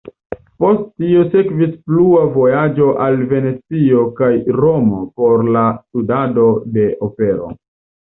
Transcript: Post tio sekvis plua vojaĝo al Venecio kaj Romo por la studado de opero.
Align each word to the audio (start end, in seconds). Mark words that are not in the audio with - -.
Post 0.63 0.87
tio 1.03 1.25
sekvis 1.35 1.75
plua 1.89 2.23
vojaĝo 2.39 2.89
al 3.09 3.19
Venecio 3.35 4.09
kaj 4.23 4.33
Romo 4.61 5.05
por 5.23 5.49
la 5.55 5.69
studado 5.81 6.51
de 6.77 6.93
opero. 7.13 7.57